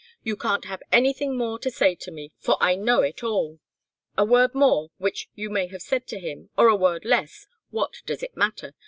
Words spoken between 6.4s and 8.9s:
or a word less what does it matter?